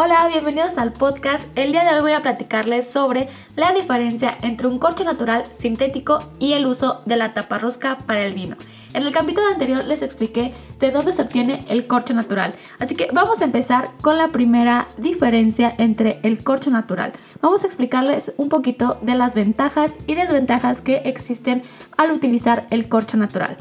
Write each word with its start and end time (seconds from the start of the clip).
Hola, 0.00 0.28
bienvenidos 0.28 0.78
al 0.78 0.92
podcast. 0.92 1.44
El 1.58 1.72
día 1.72 1.82
de 1.82 1.96
hoy 1.96 2.00
voy 2.02 2.12
a 2.12 2.22
platicarles 2.22 2.88
sobre 2.88 3.28
la 3.56 3.72
diferencia 3.72 4.38
entre 4.42 4.68
un 4.68 4.78
corcho 4.78 5.02
natural 5.02 5.44
sintético 5.44 6.20
y 6.38 6.52
el 6.52 6.66
uso 6.66 7.02
de 7.04 7.16
la 7.16 7.34
taparrosca 7.34 7.98
para 8.06 8.24
el 8.24 8.32
vino. 8.32 8.54
En 8.94 9.02
el 9.02 9.12
capítulo 9.12 9.48
anterior 9.48 9.84
les 9.84 10.02
expliqué 10.02 10.54
de 10.78 10.92
dónde 10.92 11.12
se 11.12 11.22
obtiene 11.22 11.64
el 11.68 11.88
corcho 11.88 12.14
natural, 12.14 12.54
así 12.78 12.94
que 12.94 13.08
vamos 13.12 13.40
a 13.40 13.44
empezar 13.46 13.88
con 14.00 14.16
la 14.18 14.28
primera 14.28 14.86
diferencia 14.98 15.74
entre 15.78 16.20
el 16.22 16.44
corcho 16.44 16.70
natural. 16.70 17.10
Vamos 17.42 17.64
a 17.64 17.66
explicarles 17.66 18.32
un 18.36 18.48
poquito 18.48 18.98
de 19.02 19.16
las 19.16 19.34
ventajas 19.34 19.90
y 20.06 20.14
desventajas 20.14 20.80
que 20.80 20.98
existen 21.06 21.64
al 21.96 22.12
utilizar 22.12 22.68
el 22.70 22.88
corcho 22.88 23.16
natural. 23.16 23.56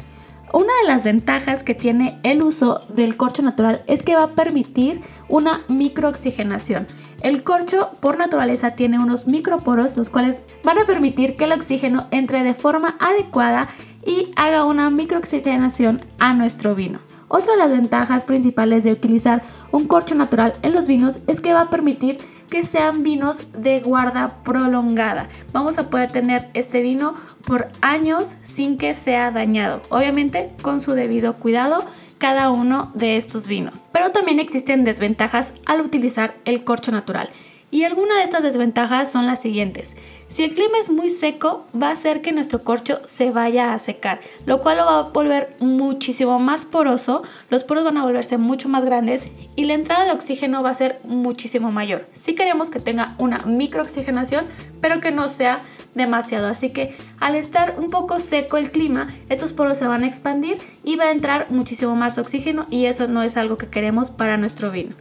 Una 0.54 0.72
de 0.82 0.88
las 0.88 1.04
ventajas 1.04 1.62
que 1.64 1.76
tiene 1.76 2.18
el 2.24 2.42
uso 2.42 2.82
del 2.90 3.18
corcho 3.18 3.42
natural 3.42 3.84
es 3.86 4.02
que 4.02 4.16
va 4.16 4.24
a 4.24 4.32
permitir 4.32 5.02
una 5.28 5.62
microoxigenación. 5.68 6.88
El 7.22 7.44
corcho 7.44 7.92
por 8.02 8.18
naturaleza 8.18 8.72
tiene 8.72 8.98
unos 9.00 9.28
microporos 9.28 9.98
los 9.98 10.10
cuales 10.10 10.44
van 10.64 10.78
a 10.78 10.86
permitir 10.86 11.36
que 11.36 11.44
el 11.44 11.52
oxígeno 11.52 12.08
entre 12.12 12.44
de 12.44 12.54
forma 12.54 12.96
adecuada 13.00 13.68
y 14.06 14.32
haga 14.38 14.64
una 14.64 14.90
microoxigenación 14.90 16.06
a 16.18 16.34
nuestro 16.34 16.76
vino. 16.76 17.00
Otra 17.30 17.54
de 17.54 17.60
las 17.60 17.72
ventajas 17.74 18.24
principales 18.24 18.86
de 18.86 18.94
utilizar 18.94 19.44
un 19.72 19.86
corcho 19.86 20.16
natural 20.16 20.54
en 20.62 20.74
los 20.74 20.88
vinos 20.88 21.16
es 21.28 21.42
que 21.42 21.52
va 21.52 21.62
a 21.62 21.70
permitir 21.70 22.20
que 22.50 22.64
sean 22.66 23.04
vinos 23.04 23.52
de 23.52 23.82
guarda 23.82 24.30
prolongada. 24.44 25.28
Vamos 25.52 25.78
a 25.78 25.90
poder 25.90 26.10
tener 26.10 26.48
este 26.54 26.82
vino 26.82 27.12
por 27.46 27.68
años 27.82 28.36
sin 28.44 28.78
que 28.78 28.96
sea 28.96 29.32
dañado. 29.32 29.82
Obviamente 29.90 30.52
con 30.62 30.80
su 30.80 30.94
debido 30.94 31.34
cuidado 31.34 31.84
cada 32.18 32.50
uno 32.50 32.92
de 32.96 33.18
estos 33.18 33.46
vinos. 33.46 33.82
Pero 33.92 34.12
también 34.12 34.40
existen 34.40 34.86
desventajas 34.86 35.54
al 35.66 35.82
utilizar 35.82 36.36
el 36.46 36.64
corcho 36.64 36.92
natural. 36.94 37.30
Y 37.72 37.84
algunas 37.84 38.18
de 38.20 38.24
estas 38.24 38.44
desventajas 38.44 39.12
son 39.12 39.26
las 39.28 39.42
siguientes. 39.42 39.96
Si 40.30 40.44
el 40.44 40.52
clima 40.52 40.78
es 40.80 40.90
muy 40.90 41.10
seco, 41.10 41.66
va 41.82 41.90
a 41.90 41.94
hacer 41.94 42.22
que 42.22 42.32
nuestro 42.32 42.64
corcho 42.64 43.02
se 43.06 43.32
vaya 43.32 43.74
a 43.74 43.80
secar, 43.80 44.20
lo 44.46 44.62
cual 44.62 44.78
lo 44.78 44.86
va 44.86 45.00
a 45.00 45.04
volver 45.04 45.56
muchísimo 45.60 46.38
más 46.38 46.66
poroso, 46.66 47.24
los 47.50 47.64
poros 47.64 47.84
van 47.84 47.98
a 47.98 48.04
volverse 48.04 48.38
mucho 48.38 48.70
más 48.70 48.86
grandes 48.86 49.24
y 49.56 49.66
la 49.66 49.74
entrada 49.74 50.06
de 50.06 50.12
oxígeno 50.12 50.62
va 50.62 50.72
a 50.72 50.76
ser 50.76 51.00
muchísimo 51.06 51.72
mayor. 51.72 52.06
Si 52.22 52.36
queremos 52.36 52.70
que 52.70 52.80
tenga 52.80 53.16
una 53.18 53.40
microoxigenación, 53.40 54.46
pero 54.82 55.00
que 55.00 55.12
no 55.12 55.30
sea 55.30 55.62
demasiado. 55.94 56.48
Así 56.48 56.70
que 56.70 56.96
al 57.20 57.36
estar 57.36 57.76
un 57.78 57.90
poco 57.90 58.20
seco 58.20 58.58
el 58.58 58.72
clima, 58.72 59.08
estos 59.30 59.54
poros 59.54 59.78
se 59.78 59.88
van 59.88 60.04
a 60.04 60.08
expandir 60.08 60.58
y 60.84 60.98
va 60.98 61.06
a 61.06 61.12
entrar 61.12 61.48
muchísimo 61.50 61.96
más 61.96 62.18
oxígeno 62.18 62.68
y 62.70 62.86
eso 62.86 63.08
no 63.08 63.24
es 63.24 63.38
algo 63.38 63.58
que 63.58 63.68
queremos 63.68 64.12
para 64.12 64.38
nuestro 64.38 64.72
vino. 64.72 64.96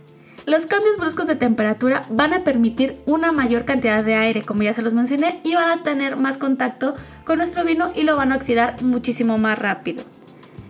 Los 0.47 0.64
cambios 0.66 0.97
bruscos 0.97 1.27
de 1.27 1.34
temperatura 1.34 2.05
van 2.08 2.33
a 2.33 2.44
permitir 2.44 2.94
una 3.06 3.33
mayor 3.33 3.64
cantidad 3.64 4.05
de 4.05 4.14
aire, 4.14 4.42
como 4.42 4.62
ya 4.62 4.73
se 4.73 4.80
los 4.80 4.92
mencioné, 4.92 5.40
y 5.42 5.57
van 5.57 5.77
a 5.77 5.83
tener 5.83 6.17
más 6.17 6.39
contacto 6.39 6.95
con 7.24 7.39
nuestro 7.39 7.64
vino 7.64 7.89
y 7.96 8.05
lo 8.05 8.14
van 8.14 8.30
a 8.30 8.36
oxidar 8.36 8.80
muchísimo 8.80 9.39
más 9.39 9.58
rápido. 9.58 10.05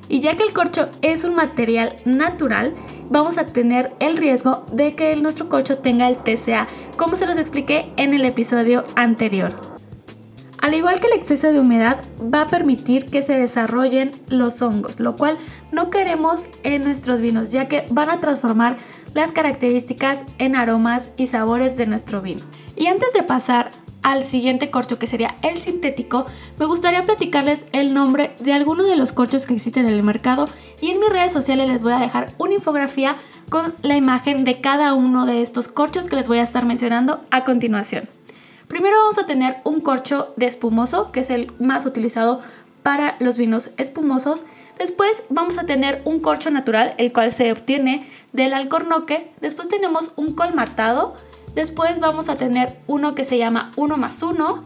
Y 0.08 0.20
ya 0.20 0.34
que 0.34 0.44
el 0.44 0.54
corcho 0.54 0.88
es 1.02 1.24
un 1.24 1.34
material 1.34 1.92
natural, 2.06 2.72
vamos 3.10 3.36
a 3.36 3.44
tener 3.44 3.92
el 4.00 4.16
riesgo 4.16 4.64
de 4.72 4.94
que 4.94 5.14
nuestro 5.16 5.50
corcho 5.50 5.76
tenga 5.76 6.08
el 6.08 6.16
TCA, 6.16 6.66
como 6.96 7.18
se 7.18 7.26
los 7.26 7.36
expliqué 7.36 7.92
en 7.98 8.14
el 8.14 8.24
episodio 8.24 8.82
anterior. 8.94 9.75
Al 10.66 10.74
igual 10.74 10.98
que 10.98 11.06
el 11.06 11.12
exceso 11.12 11.52
de 11.52 11.60
humedad 11.60 11.98
va 12.20 12.40
a 12.40 12.46
permitir 12.48 13.06
que 13.06 13.22
se 13.22 13.34
desarrollen 13.34 14.10
los 14.30 14.60
hongos, 14.62 14.98
lo 14.98 15.14
cual 15.14 15.38
no 15.70 15.90
queremos 15.90 16.40
en 16.64 16.82
nuestros 16.82 17.20
vinos, 17.20 17.52
ya 17.52 17.68
que 17.68 17.86
van 17.92 18.10
a 18.10 18.16
transformar 18.16 18.74
las 19.14 19.30
características 19.30 20.24
en 20.38 20.56
aromas 20.56 21.12
y 21.16 21.28
sabores 21.28 21.76
de 21.76 21.86
nuestro 21.86 22.20
vino. 22.20 22.42
Y 22.74 22.86
antes 22.86 23.12
de 23.12 23.22
pasar 23.22 23.70
al 24.02 24.24
siguiente 24.24 24.68
corcho 24.68 24.98
que 24.98 25.06
sería 25.06 25.36
el 25.42 25.60
sintético, 25.60 26.26
me 26.58 26.66
gustaría 26.66 27.06
platicarles 27.06 27.64
el 27.70 27.94
nombre 27.94 28.32
de 28.40 28.52
algunos 28.52 28.88
de 28.88 28.96
los 28.96 29.12
corchos 29.12 29.46
que 29.46 29.54
existen 29.54 29.86
en 29.86 29.94
el 29.94 30.02
mercado 30.02 30.48
y 30.80 30.90
en 30.90 30.98
mis 30.98 31.10
redes 31.10 31.32
sociales 31.32 31.70
les 31.70 31.84
voy 31.84 31.92
a 31.92 32.00
dejar 32.00 32.26
una 32.38 32.54
infografía 32.54 33.14
con 33.50 33.72
la 33.82 33.96
imagen 33.96 34.42
de 34.42 34.60
cada 34.60 34.94
uno 34.94 35.26
de 35.26 35.42
estos 35.42 35.68
corchos 35.68 36.08
que 36.08 36.16
les 36.16 36.26
voy 36.26 36.38
a 36.38 36.42
estar 36.42 36.66
mencionando 36.66 37.20
a 37.30 37.44
continuación. 37.44 38.15
Primero 38.68 38.96
vamos 38.96 39.18
a 39.18 39.26
tener 39.26 39.58
un 39.64 39.80
corcho 39.80 40.32
de 40.36 40.46
espumoso, 40.46 41.12
que 41.12 41.20
es 41.20 41.30
el 41.30 41.52
más 41.58 41.86
utilizado 41.86 42.42
para 42.82 43.16
los 43.20 43.36
vinos 43.36 43.70
espumosos. 43.76 44.42
Después 44.78 45.22
vamos 45.28 45.56
a 45.58 45.64
tener 45.64 46.02
un 46.04 46.20
corcho 46.20 46.50
natural, 46.50 46.94
el 46.98 47.12
cual 47.12 47.32
se 47.32 47.52
obtiene 47.52 48.08
del 48.32 48.54
alcornoque. 48.54 49.32
Después 49.40 49.68
tenemos 49.68 50.12
un 50.16 50.34
colmatado. 50.34 51.16
Después 51.54 52.00
vamos 52.00 52.28
a 52.28 52.36
tener 52.36 52.76
uno 52.86 53.14
que 53.14 53.24
se 53.24 53.38
llama 53.38 53.70
1 53.76 53.96
más 53.96 54.22
1, 54.22 54.62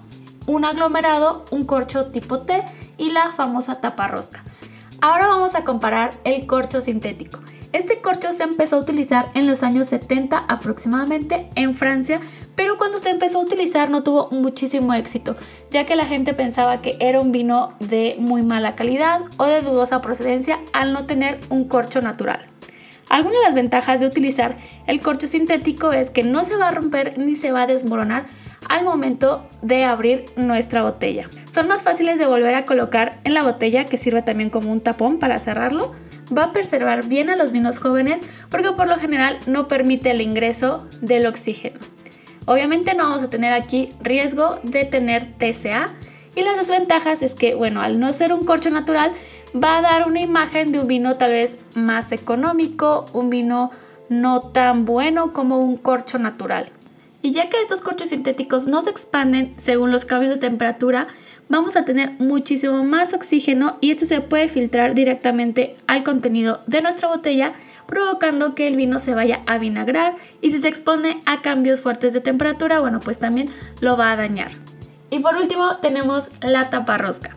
un 0.47 0.65
aglomerado, 0.65 1.44
un 1.50 1.65
corcho 1.65 2.06
tipo 2.06 2.41
T 2.41 2.65
y 2.99 3.10
la 3.10 3.33
famosa 3.33 3.81
tapa 3.81 4.09
rosca. 4.09 4.43
Ahora 5.00 5.28
vamos 5.28 5.55
a 5.55 5.65
comparar 5.65 6.10
el 6.25 6.47
corcho 6.47 6.81
sintético. 6.81 7.39
Este 7.72 8.00
corcho 8.00 8.32
se 8.32 8.42
empezó 8.42 8.76
a 8.76 8.81
utilizar 8.81 9.31
en 9.34 9.47
los 9.47 9.62
años 9.62 9.86
70 9.88 10.38
aproximadamente 10.48 11.48
en 11.54 11.75
Francia, 11.75 12.20
pero 12.56 12.76
cuando 12.76 12.98
se 12.98 13.10
empezó 13.10 13.38
a 13.38 13.44
utilizar 13.44 13.91
no 13.91 14.03
tuvo 14.03 14.28
muchísimo 14.32 14.92
éxito, 14.92 15.36
ya 15.70 15.86
que 15.86 15.94
la 15.94 16.04
gente 16.04 16.34
pensaba 16.34 16.82
que 16.82 16.97
era 16.98 17.20
un 17.20 17.30
vino 17.30 17.75
de 17.78 18.16
muy 18.19 18.42
mala 18.42 18.72
calidad 18.72 19.20
o 19.36 19.44
de 19.44 19.60
dudosa 19.60 20.00
procedencia 20.00 20.59
al 20.72 20.92
no 20.92 21.06
tener 21.06 21.38
un 21.48 21.69
corcho 21.69 22.00
natural. 22.00 22.44
Algunas 23.09 23.38
de 23.38 23.47
las 23.47 23.54
ventajas 23.54 24.00
de 24.00 24.06
utilizar 24.06 24.56
el 24.88 25.00
corcho 25.00 25.28
sintético 25.28 25.92
es 25.92 26.10
que 26.10 26.25
no 26.25 26.44
se 26.44 26.56
va 26.56 26.69
a 26.69 26.72
romper 26.72 27.19
ni 27.19 27.36
se 27.36 27.53
va 27.53 27.62
a 27.62 27.66
desmoronar 27.69 28.26
al 28.69 28.84
momento 28.84 29.48
de 29.62 29.84
abrir 29.84 30.26
nuestra 30.36 30.82
botella. 30.82 31.28
Son 31.53 31.69
más 31.69 31.82
fáciles 31.82 32.19
de 32.19 32.26
volver 32.26 32.54
a 32.54 32.66
colocar 32.66 33.19
en 33.25 33.34
la 33.34 33.42
botella 33.44 33.84
que 33.84 33.97
sirve 33.97 34.22
también 34.22 34.50
como 34.50 34.72
un 34.72 34.80
tapón 34.80 35.19
para 35.19 35.38
cerrarlo 35.38 35.94
va 36.36 36.44
a 36.44 36.52
preservar 36.52 37.06
bien 37.06 37.30
a 37.30 37.36
los 37.36 37.52
vinos 37.52 37.78
jóvenes 37.78 38.20
porque 38.50 38.72
por 38.72 38.88
lo 38.88 38.96
general 38.96 39.38
no 39.46 39.68
permite 39.68 40.10
el 40.10 40.20
ingreso 40.20 40.86
del 41.00 41.26
oxígeno. 41.26 41.78
Obviamente 42.46 42.94
no 42.94 43.04
vamos 43.04 43.22
a 43.22 43.30
tener 43.30 43.52
aquí 43.52 43.91
riesgo 44.00 44.58
de 44.62 44.84
tener 44.84 45.32
TCA 45.38 45.88
y 46.34 46.42
las 46.42 46.56
desventajas 46.56 47.22
es 47.22 47.34
que, 47.34 47.54
bueno, 47.54 47.82
al 47.82 47.98
no 47.98 48.12
ser 48.12 48.32
un 48.32 48.44
corcho 48.44 48.70
natural, 48.70 49.12
va 49.54 49.78
a 49.78 49.82
dar 49.82 50.06
una 50.06 50.20
imagen 50.20 50.72
de 50.72 50.78
un 50.78 50.86
vino 50.86 51.16
tal 51.16 51.32
vez 51.32 51.76
más 51.76 52.12
económico, 52.12 53.06
un 53.12 53.30
vino 53.30 53.70
no 54.08 54.41
tan 54.41 54.84
bueno 54.84 55.32
como 55.32 55.58
un 55.58 55.76
corcho 55.76 56.18
natural. 56.18 56.70
Y 57.22 57.32
ya 57.32 57.48
que 57.48 57.60
estos 57.60 57.82
corchos 57.82 58.10
sintéticos 58.10 58.66
no 58.66 58.80
se 58.82 58.91
expanden 58.91 59.52
según 59.58 59.92
los 59.92 60.04
cambios 60.04 60.34
de 60.34 60.41
temperatura, 60.41 61.08
vamos 61.50 61.77
a 61.77 61.84
tener 61.84 62.12
muchísimo 62.19 62.84
más 62.84 63.12
oxígeno 63.12 63.77
y 63.81 63.91
esto 63.91 64.06
se 64.06 64.22
puede 64.22 64.49
filtrar 64.49 64.94
directamente 64.94 65.77
al 65.87 66.05
contenido 66.05 66.61
de 66.66 66.81
nuestra 66.81 67.09
botella 67.09 67.53
provocando 67.86 68.54
que 68.54 68.69
el 68.69 68.77
vino 68.77 69.01
se 69.01 69.15
vaya 69.15 69.41
a 69.47 69.59
vinagrar 69.59 70.15
y 70.41 70.53
si 70.53 70.60
se 70.60 70.69
expone 70.69 71.21
a 71.27 71.42
cambios 71.42 71.80
fuertes 71.80 72.13
de 72.13 72.21
temperatura, 72.21 72.78
bueno, 72.78 73.01
pues 73.01 73.19
también 73.19 73.48
lo 73.80 73.97
va 73.97 74.13
a 74.13 74.16
dañar. 74.16 74.53
Y 75.10 75.19
por 75.19 75.34
último 75.34 75.77
tenemos 75.78 76.28
la 76.41 76.71
taparrosca. 76.71 77.36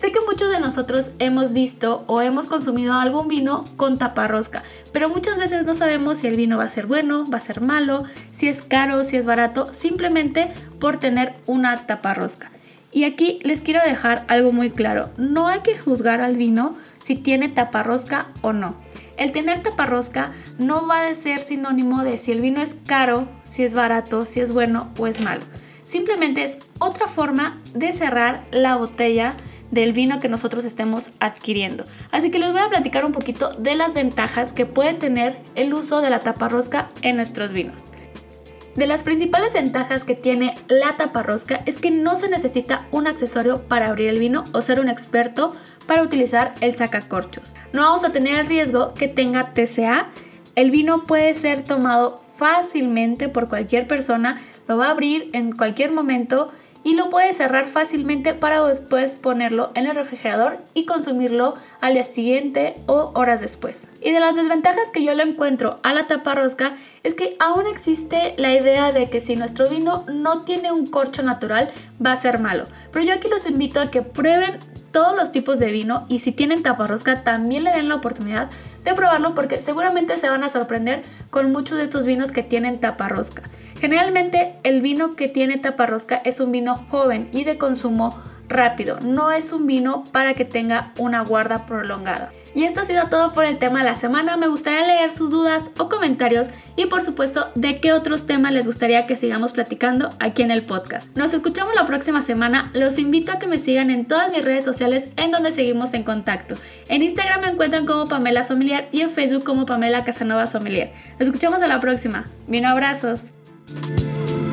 Sé 0.00 0.10
que 0.10 0.20
muchos 0.26 0.50
de 0.50 0.58
nosotros 0.58 1.10
hemos 1.18 1.52
visto 1.52 2.02
o 2.06 2.22
hemos 2.22 2.46
consumido 2.46 2.94
algún 2.94 3.28
vino 3.28 3.64
con 3.76 3.98
taparrosca, 3.98 4.62
pero 4.92 5.10
muchas 5.10 5.36
veces 5.36 5.66
no 5.66 5.74
sabemos 5.74 6.18
si 6.18 6.28
el 6.28 6.36
vino 6.36 6.56
va 6.56 6.64
a 6.64 6.70
ser 6.70 6.86
bueno, 6.86 7.26
va 7.30 7.38
a 7.38 7.42
ser 7.42 7.60
malo, 7.60 8.04
si 8.34 8.48
es 8.48 8.62
caro, 8.62 9.04
si 9.04 9.18
es 9.18 9.26
barato, 9.26 9.66
simplemente 9.66 10.50
por 10.80 10.98
tener 10.98 11.34
una 11.46 11.86
taparrosca. 11.86 12.50
Y 12.94 13.02
aquí 13.02 13.40
les 13.42 13.60
quiero 13.60 13.80
dejar 13.84 14.24
algo 14.28 14.52
muy 14.52 14.70
claro. 14.70 15.06
No 15.18 15.48
hay 15.48 15.60
que 15.60 15.76
juzgar 15.76 16.20
al 16.20 16.36
vino 16.36 16.70
si 17.00 17.16
tiene 17.16 17.48
taparrosca 17.48 18.28
o 18.40 18.52
no. 18.52 18.76
El 19.18 19.32
tener 19.32 19.64
taparrosca 19.64 20.30
no 20.60 20.86
va 20.86 21.08
a 21.08 21.14
ser 21.16 21.40
sinónimo 21.40 22.04
de 22.04 22.18
si 22.18 22.30
el 22.30 22.40
vino 22.40 22.62
es 22.62 22.76
caro, 22.86 23.26
si 23.42 23.64
es 23.64 23.74
barato, 23.74 24.24
si 24.26 24.38
es 24.38 24.52
bueno 24.52 24.92
o 24.96 25.08
es 25.08 25.20
malo. 25.20 25.42
Simplemente 25.82 26.44
es 26.44 26.56
otra 26.78 27.08
forma 27.08 27.60
de 27.74 27.92
cerrar 27.92 28.44
la 28.52 28.76
botella 28.76 29.34
del 29.72 29.92
vino 29.92 30.20
que 30.20 30.28
nosotros 30.28 30.64
estemos 30.64 31.08
adquiriendo. 31.18 31.84
Así 32.12 32.30
que 32.30 32.38
les 32.38 32.52
voy 32.52 32.60
a 32.60 32.68
platicar 32.68 33.04
un 33.04 33.12
poquito 33.12 33.50
de 33.50 33.74
las 33.74 33.92
ventajas 33.92 34.52
que 34.52 34.66
puede 34.66 34.94
tener 34.94 35.36
el 35.56 35.74
uso 35.74 36.00
de 36.00 36.10
la 36.10 36.20
taparrosca 36.20 36.88
en 37.02 37.16
nuestros 37.16 37.52
vinos. 37.52 37.93
De 38.76 38.88
las 38.88 39.04
principales 39.04 39.54
ventajas 39.54 40.02
que 40.02 40.16
tiene 40.16 40.56
la 40.66 40.96
taparrosca 40.96 41.62
es 41.64 41.78
que 41.78 41.92
no 41.92 42.16
se 42.16 42.28
necesita 42.28 42.88
un 42.90 43.06
accesorio 43.06 43.62
para 43.68 43.86
abrir 43.86 44.08
el 44.08 44.18
vino 44.18 44.42
o 44.52 44.62
ser 44.62 44.80
un 44.80 44.88
experto 44.88 45.50
para 45.86 46.02
utilizar 46.02 46.54
el 46.60 46.74
sacacorchos. 46.74 47.54
No 47.72 47.82
vamos 47.82 48.02
a 48.02 48.10
tener 48.10 48.36
el 48.36 48.46
riesgo 48.46 48.92
que 48.94 49.06
tenga 49.06 49.54
TCA. 49.54 50.08
El 50.56 50.72
vino 50.72 51.04
puede 51.04 51.34
ser 51.34 51.62
tomado 51.62 52.20
fácilmente 52.36 53.28
por 53.28 53.48
cualquier 53.48 53.86
persona, 53.86 54.42
lo 54.66 54.76
va 54.76 54.88
a 54.88 54.90
abrir 54.90 55.30
en 55.34 55.52
cualquier 55.52 55.92
momento 55.92 56.52
y 56.84 56.94
lo 56.94 57.10
puedes 57.10 57.38
cerrar 57.38 57.66
fácilmente 57.66 58.34
para 58.34 58.64
después 58.64 59.14
ponerlo 59.14 59.72
en 59.74 59.86
el 59.86 59.96
refrigerador 59.96 60.58
y 60.74 60.84
consumirlo 60.84 61.54
al 61.80 61.94
día 61.94 62.04
siguiente 62.04 62.76
o 62.86 63.10
horas 63.14 63.40
después. 63.40 63.88
Y 64.02 64.12
de 64.12 64.20
las 64.20 64.36
desventajas 64.36 64.90
que 64.92 65.02
yo 65.02 65.14
le 65.14 65.22
encuentro 65.22 65.80
a 65.82 65.94
la 65.94 66.06
tapa 66.06 66.34
rosca 66.34 66.76
es 67.02 67.14
que 67.14 67.36
aún 67.40 67.66
existe 67.66 68.34
la 68.36 68.54
idea 68.54 68.92
de 68.92 69.08
que 69.08 69.22
si 69.22 69.34
nuestro 69.34 69.68
vino 69.68 70.04
no 70.12 70.42
tiene 70.42 70.72
un 70.72 70.86
corcho 70.86 71.22
natural 71.22 71.72
va 72.04 72.12
a 72.12 72.16
ser 72.16 72.38
malo. 72.38 72.64
Pero 72.92 73.06
yo 73.06 73.14
aquí 73.14 73.28
los 73.28 73.48
invito 73.48 73.80
a 73.80 73.90
que 73.90 74.02
prueben 74.02 74.60
todos 74.92 75.16
los 75.16 75.32
tipos 75.32 75.58
de 75.58 75.72
vino 75.72 76.06
y 76.08 76.20
si 76.20 76.30
tienen 76.30 76.62
taparrosca 76.62 77.24
también 77.24 77.64
le 77.64 77.72
den 77.72 77.88
la 77.88 77.96
oportunidad 77.96 78.48
de 78.84 78.94
probarlo 78.94 79.34
porque 79.34 79.56
seguramente 79.56 80.18
se 80.18 80.28
van 80.28 80.44
a 80.44 80.50
sorprender 80.50 81.02
con 81.30 81.50
muchos 81.50 81.78
de 81.78 81.84
estos 81.84 82.04
vinos 82.04 82.30
que 82.30 82.42
tienen 82.42 82.78
taparrosca. 82.78 83.42
Generalmente 83.84 84.54
el 84.62 84.80
vino 84.80 85.10
que 85.10 85.28
tiene 85.28 85.58
taparrosca 85.58 86.16
es 86.24 86.40
un 86.40 86.50
vino 86.50 86.74
joven 86.74 87.28
y 87.32 87.44
de 87.44 87.58
consumo 87.58 88.18
rápido, 88.48 88.98
no 89.02 89.30
es 89.30 89.52
un 89.52 89.66
vino 89.66 90.04
para 90.10 90.32
que 90.32 90.46
tenga 90.46 90.94
una 90.96 91.22
guarda 91.22 91.66
prolongada. 91.66 92.30
Y 92.54 92.64
esto 92.64 92.80
ha 92.80 92.86
sido 92.86 93.04
todo 93.10 93.34
por 93.34 93.44
el 93.44 93.58
tema 93.58 93.80
de 93.80 93.90
la 93.90 93.94
semana, 93.94 94.38
me 94.38 94.48
gustaría 94.48 94.86
leer 94.86 95.12
sus 95.12 95.30
dudas 95.30 95.64
o 95.78 95.90
comentarios 95.90 96.46
y 96.76 96.86
por 96.86 97.04
supuesto 97.04 97.46
de 97.56 97.78
qué 97.78 97.92
otros 97.92 98.24
temas 98.24 98.52
les 98.52 98.64
gustaría 98.64 99.04
que 99.04 99.18
sigamos 99.18 99.52
platicando 99.52 100.14
aquí 100.18 100.40
en 100.40 100.50
el 100.50 100.62
podcast. 100.62 101.14
Nos 101.14 101.34
escuchamos 101.34 101.74
la 101.74 101.84
próxima 101.84 102.22
semana, 102.22 102.70
los 102.72 102.98
invito 102.98 103.32
a 103.32 103.38
que 103.38 103.48
me 103.48 103.58
sigan 103.58 103.90
en 103.90 104.06
todas 104.06 104.32
mis 104.32 104.42
redes 104.42 104.64
sociales 104.64 105.12
en 105.18 105.30
donde 105.30 105.52
seguimos 105.52 105.92
en 105.92 106.04
contacto. 106.04 106.54
En 106.88 107.02
Instagram 107.02 107.42
me 107.42 107.48
encuentran 107.48 107.84
como 107.84 108.06
Pamela 108.06 108.44
Sommelier 108.44 108.88
y 108.92 109.02
en 109.02 109.10
Facebook 109.10 109.44
como 109.44 109.66
Pamela 109.66 110.04
Casanova 110.04 110.46
Sommelier. 110.46 110.90
Nos 111.18 111.28
escuchamos 111.28 111.60
a 111.60 111.66
la 111.66 111.80
próxima. 111.80 112.24
Vino 112.48 112.70
abrazos. 112.70 113.24
Thank 113.66 114.30
you. 114.30 114.43